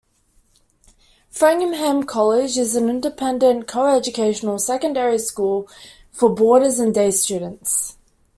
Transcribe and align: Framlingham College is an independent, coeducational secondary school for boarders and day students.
Framlingham 1.29 2.01
College 2.07 2.57
is 2.57 2.75
an 2.75 2.89
independent, 2.89 3.67
coeducational 3.67 4.57
secondary 4.57 5.19
school 5.19 5.69
for 6.11 6.33
boarders 6.33 6.79
and 6.79 6.91
day 6.91 7.11
students. 7.11 7.95